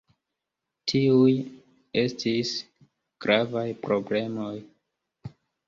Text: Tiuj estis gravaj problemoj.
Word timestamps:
Tiuj 0.91 1.33
estis 2.05 2.55
gravaj 3.27 3.69
problemoj. 3.87 4.51